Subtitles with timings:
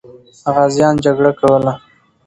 [0.55, 1.73] غازیان جګړه کوله.